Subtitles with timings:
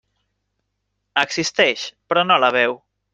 [1.25, 2.75] Existeix, però no la veu.